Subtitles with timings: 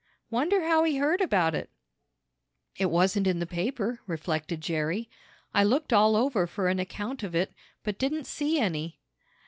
[0.31, 1.69] "Wonder how he heard about it?"
[2.75, 5.11] "It wasn't in the paper," reflected Jerry.
[5.53, 8.97] "I looked all over for an account of it, but didn't see any."